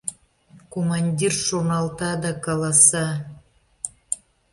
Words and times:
Командир 0.73 1.33
шоналта 1.45 2.09
да 2.23 2.31
каласа: 2.47 3.05